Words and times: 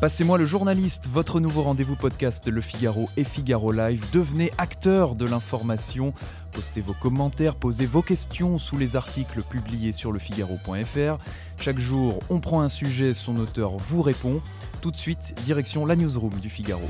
Passez-moi 0.00 0.38
le 0.38 0.46
journaliste, 0.46 1.08
votre 1.08 1.40
nouveau 1.40 1.62
rendez-vous 1.62 1.96
podcast 1.96 2.46
Le 2.46 2.60
Figaro 2.60 3.08
et 3.16 3.24
Figaro 3.24 3.72
Live. 3.72 4.04
Devenez 4.12 4.52
acteur 4.56 5.16
de 5.16 5.24
l'information. 5.24 6.14
Postez 6.52 6.80
vos 6.80 6.92
commentaires, 6.94 7.56
posez 7.56 7.86
vos 7.86 8.00
questions 8.00 8.58
sous 8.58 8.78
les 8.78 8.94
articles 8.94 9.42
publiés 9.42 9.90
sur 9.90 10.12
lefigaro.fr. 10.12 11.18
Chaque 11.58 11.80
jour, 11.80 12.20
on 12.30 12.38
prend 12.38 12.60
un 12.60 12.68
sujet, 12.68 13.12
son 13.12 13.38
auteur 13.38 13.76
vous 13.76 14.00
répond. 14.00 14.40
Tout 14.82 14.92
de 14.92 14.96
suite, 14.96 15.34
direction 15.44 15.84
la 15.84 15.96
newsroom 15.96 16.34
du 16.34 16.48
Figaro. 16.48 16.86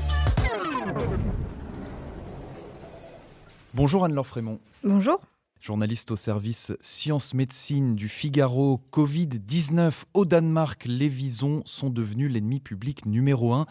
Bonjour 3.73 4.05
Anne-Laure 4.05 4.27
Frémont. 4.27 4.59
Bonjour. 4.83 5.19
Journaliste 5.61 6.11
au 6.11 6.15
service 6.15 6.71
Sciences 6.79 7.33
Médecine 7.33 7.93
du 7.95 8.07
Figaro, 8.07 8.81
Covid-19 8.93 9.91
au 10.13 10.23
Danemark, 10.23 10.85
les 10.85 11.09
visons 11.09 11.63
sont 11.65 11.89
devenus 11.89 12.31
l'ennemi 12.31 12.61
public 12.61 13.05
numéro 13.05 13.53
un. 13.53 13.65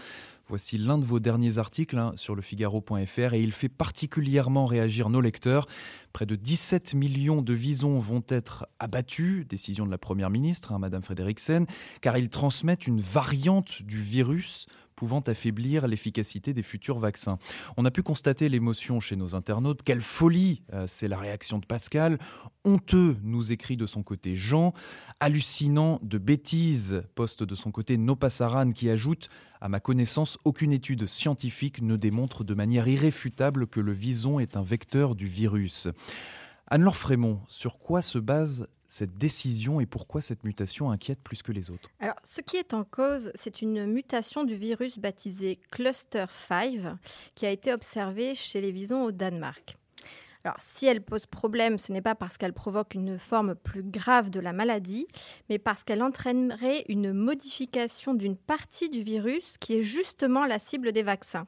Voici 0.49 0.77
l'un 0.77 0.99
de 0.99 1.07
vos 1.07 1.19
derniers 1.19 1.57
articles 1.57 1.99
hein, 1.99 2.13
sur 2.17 2.35
le 2.35 2.43
Figaro.fr 2.43 3.33
et 3.33 3.43
il 3.43 3.53
fait 3.53 3.71
particulièrement 3.71 4.67
réagir 4.67 5.09
nos 5.09 5.23
lecteurs. 5.23 5.67
Près 6.13 6.27
de 6.27 6.37
17 6.37 6.93
millions 6.93 7.41
de 7.41 7.55
visons 7.55 7.99
vont 7.99 8.25
être 8.29 8.67
abattus, 8.79 9.47
décision 9.47 9.87
de 9.87 9.91
la 9.91 9.99
Première 9.99 10.29
ministre, 10.29 10.73
hein, 10.73 10.79
Madame 10.79 11.03
Frederiksen, 11.03 11.67
car 12.03 12.19
ils 12.19 12.29
transmettent 12.29 12.87
une 12.87 13.01
variante 13.01 13.83
du 13.83 13.99
virus 13.99 14.67
pouvant 14.99 15.21
affaiblir 15.21 15.87
l'efficacité 15.87 16.53
des 16.53 16.65
futurs 16.65 16.99
vaccins. 16.99 17.39
On 17.77 17.85
a 17.85 17.91
pu 17.93 18.03
constater 18.03 18.49
l'émotion 18.49 18.99
chez 18.99 19.15
nos 19.15 19.37
internautes. 19.37 19.83
Quelle 19.85 20.03
folie 20.03 20.63
euh, 20.73 20.87
C'est 20.89 21.07
la 21.07 21.17
réaction 21.17 21.61
de 21.61 21.67
Pascal. 21.67 22.19
Honteux, 22.65 23.17
nous 23.23 23.53
écrit 23.53 23.77
de 23.77 23.87
son 23.87 24.03
côté 24.03 24.35
Jean. 24.35 24.73
Hallucinant 25.21 26.01
de 26.03 26.19
bêtises, 26.19 27.05
poste 27.15 27.45
de 27.45 27.55
son 27.55 27.71
côté 27.71 27.97
Nopassaran 27.97 28.73
qui 28.73 28.91
ajoute 28.91 29.29
à 29.61 29.69
ma 29.69 29.79
connaissance, 29.79 30.37
aucune 30.45 30.73
étude 30.73 31.07
scientifique 31.07 31.81
ne 31.81 31.95
démontre 31.95 32.43
de 32.43 32.55
manière 32.55 32.89
irréfutable 32.89 33.69
que 33.69 33.79
le 33.79 33.93
vison 33.93 34.41
est 34.41 34.57
un 34.57 34.65
vecteur 34.65 35.15
du 35.15 35.29
virus. 35.29 35.87
Anne-Laure 36.67 36.97
Frémont, 36.97 37.41
sur 37.47 37.79
quoi 37.79 38.03
se 38.03 38.19
base 38.19 38.67
cette 38.89 39.17
décision 39.19 39.81
et 39.81 39.87
pourquoi 39.87 40.21
cette 40.23 40.45
mutation 40.45 40.91
inquiète 40.91 41.21
plus 41.23 41.43
que 41.43 41.53
les 41.53 41.71
autres 41.71 41.91
Alors, 42.01 42.17
ce 42.25 42.41
qui 42.41 42.57
est 42.57 42.73
en 42.75 42.85
cause, 42.85 43.31
c'est 43.35 43.63
une 43.63 43.87
mutation 43.87 44.45
du 44.45 44.55
virus 44.55 44.99
baptisé 44.99 45.61
Cluster 45.71 46.25
5 46.49 46.97
qui 47.35 47.47
a 47.47 47.51
été 47.51 47.73
observée 47.73 48.35
chez 48.35 48.61
les 48.61 48.73
visons 48.73 49.05
au 49.05 49.13
Danemark. 49.13 49.77
Alors, 50.45 50.57
si 50.61 50.87
elle 50.87 51.03
pose 51.03 51.27
problème, 51.27 51.79
ce 51.79 51.93
n'est 51.93 52.01
pas 52.01 52.15
parce 52.15 52.39
qu'elle 52.39 52.55
provoque 52.55 52.95
une 52.95 53.19
forme 53.19 53.55
plus 53.55 53.83
grave 53.83 54.31
de 54.31 54.41
la 54.41 54.53
maladie, 54.53 55.07
mais 55.51 55.59
parce 55.59 55.85
qu'elle 55.85 56.03
entraînerait 56.03 56.85
une 56.89 57.13
modification 57.13 58.15
d'une 58.15 58.37
partie 58.37 58.89
du 58.89 59.03
virus 59.03 59.59
qui 59.59 59.75
est 59.75 59.83
justement 59.83 60.47
la 60.47 60.59
cible 60.59 60.93
des 60.93 61.03
vaccins. 61.03 61.47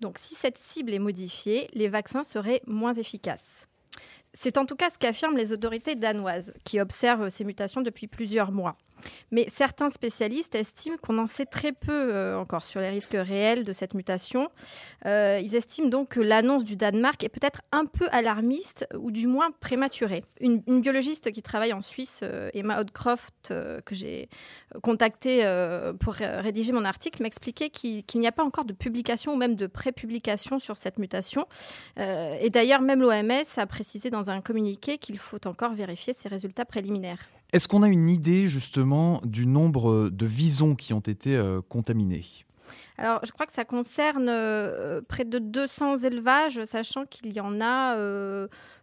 Donc, 0.00 0.18
si 0.18 0.34
cette 0.34 0.58
cible 0.58 0.92
est 0.92 0.98
modifiée, 0.98 1.70
les 1.72 1.88
vaccins 1.88 2.24
seraient 2.24 2.60
moins 2.66 2.92
efficaces. 2.92 3.68
C'est 4.36 4.58
en 4.58 4.66
tout 4.66 4.74
cas 4.74 4.90
ce 4.90 4.98
qu'affirment 4.98 5.36
les 5.36 5.52
autorités 5.52 5.94
danoises, 5.94 6.52
qui 6.64 6.80
observent 6.80 7.28
ces 7.28 7.44
mutations 7.44 7.80
depuis 7.80 8.08
plusieurs 8.08 8.50
mois. 8.50 8.76
Mais 9.30 9.46
certains 9.48 9.90
spécialistes 9.90 10.54
estiment 10.54 10.96
qu'on 10.96 11.18
en 11.18 11.26
sait 11.26 11.46
très 11.46 11.72
peu 11.72 12.14
euh, 12.14 12.38
encore 12.38 12.64
sur 12.64 12.80
les 12.80 12.88
risques 12.88 13.16
réels 13.16 13.64
de 13.64 13.72
cette 13.72 13.94
mutation. 13.94 14.50
Euh, 15.06 15.40
ils 15.42 15.54
estiment 15.56 15.88
donc 15.88 16.10
que 16.10 16.20
l'annonce 16.20 16.64
du 16.64 16.76
Danemark 16.76 17.22
est 17.24 17.28
peut-être 17.28 17.62
un 17.72 17.86
peu 17.86 18.06
alarmiste 18.12 18.86
ou 18.96 19.10
du 19.10 19.26
moins 19.26 19.50
prématurée. 19.60 20.24
Une, 20.40 20.62
biologiste 20.80 21.32
qui 21.32 21.42
travaille 21.42 21.72
en 21.72 21.80
Suisse, 21.80 22.20
euh, 22.22 22.50
Emma 22.54 22.80
Hodcroft, 22.80 23.52
que 23.84 23.94
j'ai 23.94 24.28
contactée 24.82 25.44
pour 26.00 26.14
rédiger 26.14 26.72
mon 26.72 26.84
article, 26.84 27.22
m'expliquait 27.22 27.70
qu'il 27.70 28.04
n'y 28.20 28.26
a 28.26 28.32
pas 28.32 28.42
encore 28.42 28.64
de 28.64 28.72
publication 28.72 29.34
ou 29.34 29.36
même 29.36 29.54
de 29.54 29.66
prépublication 29.66 30.58
sur 30.58 30.76
cette 30.76 30.98
mutation. 30.98 31.46
et 31.96 32.50
d'ailleurs, 32.50 32.80
même 32.80 33.00
l'OMS 33.00 33.44
a 33.56 33.66
précisé 33.66 34.10
dans 34.10 34.30
un 34.30 34.40
communiqué 34.40 34.98
qu'il 34.98 35.18
faut 35.18 35.46
encore 35.46 35.74
vérifier 35.74 36.12
ces 36.12 36.28
résultats 36.28 36.64
préliminaires. 36.64 37.28
Est-ce 37.54 37.68
qu'on 37.68 37.84
a 37.84 37.88
une 37.88 38.10
idée 38.10 38.48
justement 38.48 39.20
du 39.22 39.46
nombre 39.46 40.10
de 40.10 40.26
visons 40.26 40.74
qui 40.74 40.92
ont 40.92 40.98
été 40.98 41.36
euh, 41.36 41.60
contaminés? 41.68 42.24
Alors, 42.98 43.20
je 43.24 43.30
crois 43.30 43.46
que 43.46 43.52
ça 43.52 43.64
concerne 43.64 44.28
euh, 44.28 45.00
près 45.06 45.24
de 45.24 45.38
200 45.38 45.98
élevages, 45.98 46.64
sachant 46.64 47.06
qu'il 47.06 47.32
y 47.32 47.38
en 47.38 47.60
a 47.60 47.96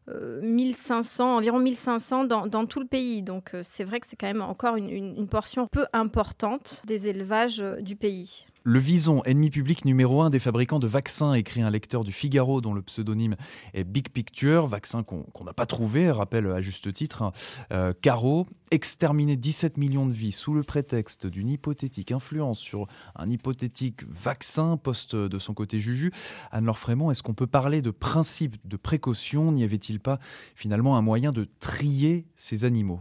1500, 0.07 1.33
euh, 1.33 1.37
environ 1.37 1.59
1500 1.59 2.23
dans, 2.23 2.47
dans, 2.47 2.65
tout 2.65 2.79
le 2.79 2.85
pays. 2.85 3.21
Donc, 3.21 3.51
c'est 3.61 3.83
vrai 3.83 3.99
que 3.99 4.07
c'est 4.07 4.15
quand 4.15 4.27
même 4.27 4.41
encore 4.41 4.77
une, 4.77 4.89
une, 4.89 5.27
portion 5.27 5.67
peu 5.67 5.85
importante 5.91 6.81
des 6.85 7.09
élevages 7.09 7.61
du 7.81 7.97
pays. 7.97 8.45
Le 8.63 8.77
vison, 8.77 9.23
ennemi 9.23 9.49
public 9.49 9.85
numéro 9.85 10.21
un 10.21 10.29
des 10.29 10.37
fabricants 10.37 10.77
de 10.77 10.85
vaccins, 10.85 11.33
écrit 11.33 11.63
un 11.63 11.71
lecteur 11.71 12.03
du 12.03 12.11
Figaro 12.11 12.61
dont 12.61 12.75
le 12.75 12.83
pseudonyme 12.83 13.35
est 13.73 13.83
Big 13.83 14.09
Picture, 14.09 14.67
vaccin 14.67 15.01
qu'on 15.01 15.43
n'a 15.43 15.53
pas 15.53 15.65
trouvé, 15.65 16.11
rappelle 16.11 16.45
à 16.45 16.61
juste 16.61 16.93
titre. 16.93 17.23
Hein. 17.23 17.31
Euh, 17.71 17.91
Caro, 17.99 18.45
exterminer 18.69 19.35
17 19.35 19.77
millions 19.77 20.05
de 20.05 20.13
vies 20.13 20.31
sous 20.31 20.53
le 20.53 20.61
prétexte 20.61 21.25
d'une 21.25 21.49
hypothétique 21.49 22.11
influence 22.11 22.59
sur 22.59 22.85
un 23.15 23.31
hypothétique 23.31 24.03
vaccin, 24.07 24.77
poste 24.77 25.15
de 25.15 25.39
son 25.39 25.55
côté 25.55 25.79
Juju. 25.79 26.11
Anne-Laure 26.51 26.77
Frémont, 26.77 27.09
est-ce 27.09 27.23
qu'on 27.23 27.33
peut 27.33 27.47
parler 27.47 27.81
de 27.81 27.89
principe 27.89 28.57
de 28.63 28.77
précaution? 28.77 29.51
N'y 29.51 29.63
avait-il 29.63 29.99
pas 29.99 30.19
finalement 30.55 30.97
un 30.97 31.01
moyen 31.01 31.31
de 31.31 31.47
trier 31.59 32.27
ces 32.35 32.63
animaux? 32.63 32.99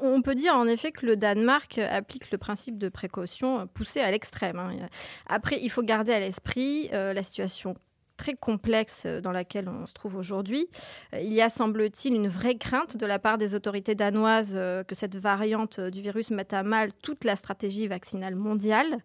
On 0.00 0.22
peut 0.22 0.34
dire 0.34 0.54
en 0.54 0.66
effet 0.66 0.92
que 0.92 1.06
le 1.06 1.16
Danemark 1.16 1.78
applique 1.78 2.30
le 2.30 2.38
principe 2.38 2.78
de 2.78 2.88
précaution 2.88 3.66
poussé 3.74 4.00
à 4.00 4.10
l'extrême. 4.10 4.58
Hein. 4.58 4.88
Après, 5.26 5.58
il 5.60 5.70
faut 5.70 5.82
garder 5.82 6.12
à 6.12 6.20
l'esprit 6.20 6.88
euh, 6.92 7.12
la 7.12 7.22
situation 7.22 7.74
très 8.16 8.34
complexe 8.34 9.02
euh, 9.06 9.20
dans 9.20 9.32
laquelle 9.32 9.68
on 9.68 9.86
se 9.86 9.94
trouve 9.94 10.16
aujourd'hui. 10.16 10.68
Euh, 11.14 11.20
il 11.20 11.32
y 11.32 11.40
a, 11.40 11.48
semble-t-il, 11.48 12.14
une 12.14 12.28
vraie 12.28 12.56
crainte 12.56 12.96
de 12.96 13.06
la 13.06 13.18
part 13.18 13.38
des 13.38 13.54
autorités 13.54 13.94
danoises 13.94 14.52
que 14.86 14.94
cette 14.94 15.16
variante 15.16 15.80
du 15.80 16.02
virus 16.02 16.30
mette 16.30 16.52
à 16.52 16.62
mal 16.62 16.92
toute 17.02 17.24
la 17.24 17.36
stratégie 17.36 17.88
vaccinale 17.88 18.36
mondiale. 18.36 18.98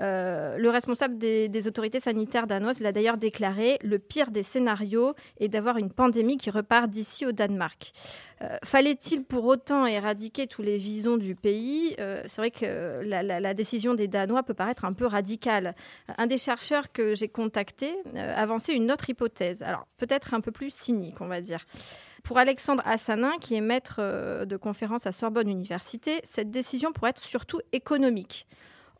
le 0.00 0.68
responsable 0.68 1.18
des, 1.18 1.66
autorités 1.68 2.00
sanitaires 2.00 2.46
danoises 2.46 2.80
l'a 2.80 2.92
d'ailleurs 2.92 3.16
déclaré, 3.16 3.78
le 3.82 3.98
pire 3.98 4.30
des 4.30 4.42
scénarios 4.42 5.14
est 5.40 5.48
d'avoir 5.48 5.78
une 5.78 5.92
pandémie 5.92 6.36
qui 6.36 6.50
repart 6.50 6.88
d'ici 6.90 7.26
au 7.26 7.32
Danemark. 7.32 7.92
Euh, 8.42 8.56
fallait-il 8.64 9.24
pour 9.24 9.44
autant 9.46 9.86
éradiquer 9.86 10.46
tous 10.46 10.62
les 10.62 10.78
visons 10.78 11.16
du 11.16 11.34
pays? 11.34 11.94
Euh, 11.98 12.22
C'est 12.26 12.40
vrai 12.40 12.50
que 12.50 13.02
la, 13.04 13.54
décision 13.54 13.94
des 13.94 14.08
Danois 14.08 14.42
peut 14.42 14.54
paraître 14.54 14.84
un 14.84 14.92
peu 14.92 15.06
radicale. 15.06 15.74
Un 16.16 16.26
des 16.26 16.38
chercheurs 16.38 16.92
que 16.92 17.14
j'ai 17.14 17.28
contacté 17.28 17.94
euh, 18.14 18.34
avançait 18.36 18.74
une 18.74 18.92
autre 18.92 19.10
hypothèse, 19.10 19.62
alors 19.62 19.86
peut-être 19.96 20.34
un 20.34 20.40
peu 20.40 20.52
plus 20.52 20.72
cynique, 20.72 21.20
on 21.20 21.26
va 21.26 21.40
dire. 21.40 21.66
Pour 22.22 22.38
Alexandre 22.38 22.82
Assanin, 22.84 23.32
qui 23.40 23.54
est 23.54 23.60
maître 23.60 24.44
de 24.44 24.56
conférence 24.56 25.06
à 25.06 25.12
Sorbonne 25.12 25.48
Université, 25.48 26.20
cette 26.24 26.50
décision 26.50 26.92
pourrait 26.92 27.10
être 27.10 27.24
surtout 27.24 27.60
économique. 27.72 28.46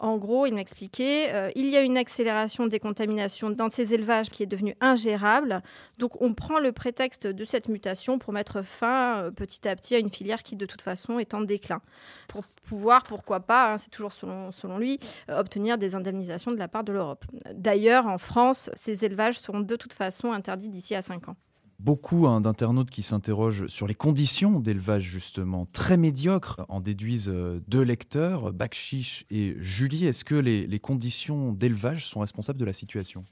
En 0.00 0.16
gros, 0.16 0.46
il 0.46 0.54
m'expliquait, 0.54 1.34
euh, 1.34 1.50
il 1.56 1.68
y 1.68 1.76
a 1.76 1.82
une 1.82 1.96
accélération 1.96 2.66
des 2.66 2.78
contaminations 2.78 3.50
dans 3.50 3.68
ces 3.68 3.94
élevages 3.94 4.30
qui 4.30 4.44
est 4.44 4.46
devenue 4.46 4.76
ingérable. 4.80 5.60
Donc 5.98 6.20
on 6.22 6.34
prend 6.34 6.60
le 6.60 6.70
prétexte 6.70 7.26
de 7.26 7.44
cette 7.44 7.68
mutation 7.68 8.20
pour 8.20 8.32
mettre 8.32 8.62
fin 8.62 9.24
euh, 9.24 9.30
petit 9.32 9.66
à 9.66 9.74
petit 9.74 9.96
à 9.96 9.98
une 9.98 10.10
filière 10.10 10.44
qui 10.44 10.54
de 10.54 10.66
toute 10.66 10.82
façon 10.82 11.18
est 11.18 11.34
en 11.34 11.40
déclin. 11.40 11.80
Pour 12.28 12.44
pouvoir, 12.68 13.02
pourquoi 13.02 13.40
pas, 13.40 13.72
hein, 13.72 13.78
c'est 13.78 13.90
toujours 13.90 14.12
selon, 14.12 14.78
lui, 14.78 15.00
euh, 15.30 15.40
obtenir 15.40 15.78
des 15.78 15.96
indemnisations 15.96 16.52
de 16.52 16.58
la 16.58 16.68
part 16.68 16.84
de 16.84 16.92
l'Europe. 16.92 17.24
D'ailleurs, 17.52 18.06
en 18.06 18.18
France, 18.18 18.70
ces 18.74 19.04
élevages 19.04 19.40
seront 19.40 19.60
de 19.60 19.74
toute 19.74 19.94
façon 19.94 20.32
interdits 20.32 20.68
d'ici 20.68 20.94
à 20.94 21.02
5 21.02 21.30
ans 21.30 21.36
beaucoup 21.78 22.26
hein, 22.26 22.40
d'internautes 22.40 22.90
qui 22.90 23.02
s'interrogent 23.02 23.66
sur 23.68 23.86
les 23.86 23.94
conditions 23.94 24.60
d'élevage 24.60 25.04
justement 25.04 25.66
très 25.66 25.96
médiocres 25.96 26.60
en 26.68 26.80
déduisent 26.80 27.28
euh, 27.28 27.60
deux 27.68 27.82
lecteurs, 27.82 28.52
Bakchiche 28.52 29.24
et 29.30 29.56
Julie. 29.60 30.06
Est-ce 30.06 30.24
que 30.24 30.34
les 30.34 30.80
conditions 30.80 31.52
d'élevage 31.52 32.06
sont 32.06 32.20
responsables 32.20 32.58
de 32.58 32.64
la 32.64 32.72
situation? 32.72 33.24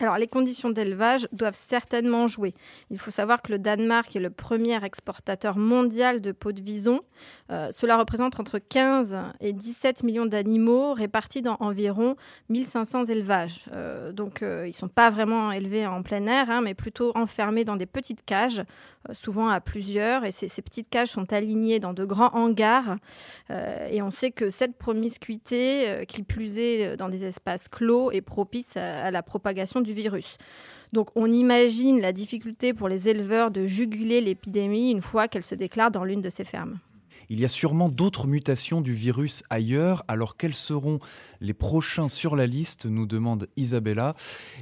Alors, 0.00 0.16
les 0.16 0.28
conditions 0.28 0.70
d'élevage 0.70 1.28
doivent 1.32 1.56
certainement 1.56 2.28
jouer. 2.28 2.54
Il 2.90 2.98
faut 2.98 3.10
savoir 3.10 3.42
que 3.42 3.50
le 3.50 3.58
Danemark 3.58 4.14
est 4.14 4.20
le 4.20 4.30
premier 4.30 4.84
exportateur 4.84 5.56
mondial 5.56 6.20
de 6.20 6.30
peau 6.30 6.52
de 6.52 6.60
vison. 6.60 7.00
Euh, 7.50 7.70
cela 7.72 7.96
représente 7.96 8.38
entre 8.38 8.60
15 8.60 9.18
et 9.40 9.52
17 9.52 10.04
millions 10.04 10.26
d'animaux 10.26 10.92
répartis 10.92 11.42
dans 11.42 11.56
environ 11.58 12.14
1500 12.48 13.06
élevages. 13.06 13.64
Euh, 13.72 14.12
donc, 14.12 14.42
euh, 14.42 14.66
ils 14.66 14.70
ne 14.70 14.74
sont 14.74 14.88
pas 14.88 15.10
vraiment 15.10 15.50
élevés 15.50 15.84
en 15.84 16.04
plein 16.04 16.26
air, 16.26 16.48
hein, 16.48 16.60
mais 16.60 16.74
plutôt 16.74 17.10
enfermés 17.16 17.64
dans 17.64 17.76
des 17.76 17.86
petites 17.86 18.24
cages, 18.24 18.62
souvent 19.10 19.48
à 19.48 19.60
plusieurs. 19.60 20.24
Et 20.24 20.30
ces, 20.30 20.46
ces, 20.46 20.62
petites 20.62 20.90
cages 20.90 21.08
sont 21.08 21.32
alignées 21.32 21.80
dans 21.80 21.92
de 21.92 22.04
grands 22.04 22.34
hangars. 22.34 22.98
et 23.50 24.02
on 24.02 24.10
sait 24.10 24.30
que 24.30 24.50
cette 24.50 24.76
promiscuité, 24.76 26.04
qui 26.06 26.22
plus 26.22 26.58
est 26.58 26.96
dans 26.96 27.08
des 27.08 27.24
espaces 27.24 27.68
clos, 27.68 28.10
est 28.12 28.20
propice 28.20 28.76
à, 28.76 29.06
à 29.06 29.10
la 29.10 29.22
propagation 29.22 29.80
du 29.80 29.87
virus. 29.92 30.38
Donc 30.92 31.08
on 31.14 31.26
imagine 31.26 32.00
la 32.00 32.12
difficulté 32.12 32.72
pour 32.72 32.88
les 32.88 33.08
éleveurs 33.08 33.50
de 33.50 33.66
juguler 33.66 34.20
l'épidémie 34.20 34.90
une 34.90 35.02
fois 35.02 35.28
qu'elle 35.28 35.42
se 35.42 35.54
déclare 35.54 35.90
dans 35.90 36.04
l'une 36.04 36.22
de 36.22 36.30
ces 36.30 36.44
fermes. 36.44 36.78
Il 37.30 37.40
y 37.40 37.44
a 37.44 37.48
sûrement 37.48 37.90
d'autres 37.90 38.26
mutations 38.26 38.80
du 38.80 38.94
virus 38.94 39.42
ailleurs. 39.50 40.02
Alors 40.08 40.36
quels 40.36 40.54
seront 40.54 40.98
les 41.40 41.52
prochains 41.52 42.08
sur 42.08 42.36
la 42.36 42.46
liste? 42.46 42.86
Nous 42.86 43.06
demande 43.06 43.48
Isabella. 43.56 44.14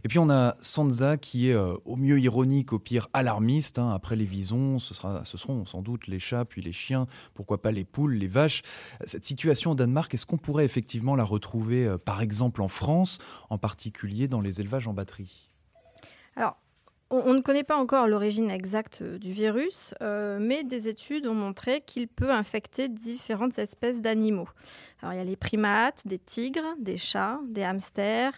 Et 0.02 0.08
puis 0.08 0.18
on 0.18 0.28
a 0.30 0.56
Sansa 0.60 1.16
qui 1.16 1.50
est 1.50 1.54
euh, 1.54 1.76
au 1.84 1.96
mieux 1.96 2.18
ironique, 2.18 2.72
au 2.72 2.78
pire 2.78 3.08
alarmiste. 3.12 3.78
Hein. 3.78 3.90
Après 3.90 4.16
les 4.16 4.24
visons, 4.24 4.78
ce, 4.78 4.94
sera, 4.94 5.24
ce 5.24 5.38
seront 5.38 5.64
sans 5.64 5.82
doute 5.82 6.08
les 6.08 6.18
chats, 6.18 6.44
puis 6.44 6.60
les 6.60 6.72
chiens, 6.72 7.06
pourquoi 7.34 7.62
pas 7.62 7.70
les 7.70 7.84
poules, 7.84 8.14
les 8.14 8.26
vaches. 8.26 8.62
Cette 9.04 9.24
situation 9.24 9.72
au 9.72 9.74
Danemark, 9.74 10.12
est-ce 10.14 10.26
qu'on 10.26 10.38
pourrait 10.38 10.64
effectivement 10.64 11.14
la 11.14 11.24
retrouver 11.24 11.86
euh, 11.86 11.98
par 11.98 12.20
exemple 12.20 12.62
en 12.62 12.68
France, 12.68 13.18
en 13.48 13.58
particulier 13.58 14.26
dans 14.26 14.40
les 14.40 14.60
élevages 14.60 14.88
en 14.88 14.92
batterie? 14.92 15.50
Alors, 16.34 16.56
on, 17.10 17.34
ne 17.34 17.40
connaît 17.40 17.64
pas 17.64 17.76
encore 17.76 18.08
l'origine 18.08 18.50
exacte 18.50 19.00
euh, 19.02 19.18
du 19.18 19.32
virus, 19.32 19.94
euh, 20.02 20.38
mais 20.40 20.64
des 20.64 20.88
études 20.88 21.26
ont 21.26 21.34
montré 21.34 21.80
qu'il 21.80 22.08
peut 22.08 22.30
infecter 22.30 22.88
différentes 22.88 23.58
espèces 23.58 24.00
d'animaux. 24.00 24.48
Alors 25.00 25.14
il 25.14 25.18
y 25.18 25.20
a 25.20 25.24
les 25.24 25.36
primates, 25.36 26.02
des 26.06 26.18
tigres, 26.18 26.74
des 26.78 26.96
chats, 26.96 27.38
des 27.48 27.62
hamsters, 27.62 28.32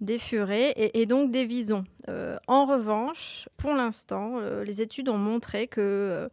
des 0.00 0.18
furets 0.18 0.74
et, 0.76 1.06
donc 1.06 1.32
des 1.32 1.44
visons. 1.44 1.84
Euh, 2.08 2.36
en 2.46 2.66
revanche, 2.66 3.48
pour 3.56 3.74
l'instant, 3.74 4.38
les 4.64 4.80
études 4.80 5.08
ont 5.08 5.18
montré 5.18 5.66
que 5.66 6.30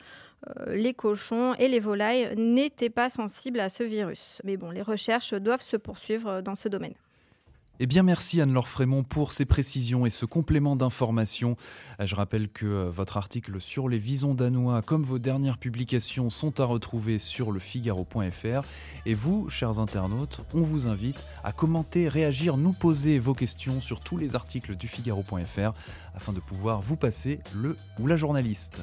les 0.68 0.94
cochons 0.94 1.56
et 1.56 1.68
les 1.68 1.80
volailles 1.80 2.36
n'étaient 2.36 2.92
pas 2.92 3.10
sensibles 3.10 3.60
à 3.60 3.70
ce 3.70 3.82
virus. 3.82 4.40
Mais 4.44 4.56
bon, 4.56 4.70
les 4.70 4.84
recherches 4.84 5.34
doivent 5.34 5.64
se 5.64 5.78
poursuivre 5.78 6.42
dans 6.42 6.54
ce 6.54 6.70
domaine. 6.70 6.94
Eh 7.82 7.88
bien, 7.88 8.04
merci 8.04 8.40
Anne-Laure 8.40 8.70
Frémont 8.70 9.04
pour 9.04 9.34
ces 9.34 9.44
précisions 9.44 10.06
et 10.06 10.10
ce 10.10 10.26
complément 10.26 10.78
d'information. 10.78 11.58
Euh, 12.00 12.06
je 12.06 12.16
rappelle 12.16 12.48
que 12.48 12.66
euh, 12.66 12.90
votre 12.90 13.18
article 13.18 13.60
sur 13.60 13.90
les 13.90 13.98
visons 13.98 14.34
danois, 14.34 14.82
comme 14.82 15.04
vos 15.04 15.20
dernières 15.20 15.58
publications, 15.58 16.30
sont 16.30 16.62
à 16.62 16.64
retrouver 16.64 17.20
sur 17.20 17.52
le 17.52 17.60
Figaro.fr. 17.60 18.64
Et 19.06 19.14
vous, 19.14 19.50
chers 19.50 19.82
internautes, 19.82 20.40
on 20.54 20.62
vous 20.62 20.88
invite 20.88 21.26
à 21.44 21.52
commenter, 21.52 22.08
réagir, 22.08 22.56
nous 22.56 22.72
poser 22.72 23.20
vos 23.20 23.34
questions 23.34 23.82
sur 23.82 24.00
tous 24.00 24.16
les 24.16 24.36
articles 24.36 24.78
du 24.78 24.88
Figaro.fr 24.88 25.74
afin 26.14 26.32
de 26.32 26.40
pouvoir 26.40 26.82
vous 26.82 26.96
passer 26.96 27.42
le 27.54 27.76
ou 28.00 28.08
la 28.08 28.16
journaliste. 28.16 28.82